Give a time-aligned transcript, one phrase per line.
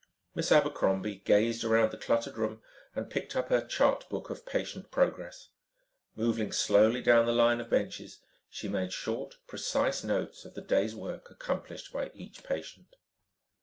[0.33, 2.63] Miss Abercrombie gazed around the cluttered room
[2.95, 5.49] and picked up her chart book of patient progress.
[6.15, 8.17] Moving slowly down the line of benches,
[8.49, 12.95] she made short, precise notes on the day's work accomplished by each patient.